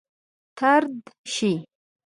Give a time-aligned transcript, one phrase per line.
[0.57, 0.91] طرد
[1.33, 1.51] شي.